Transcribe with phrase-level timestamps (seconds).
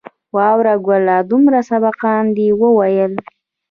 [0.35, 3.13] وراره گله دومره سبقان دې وويل.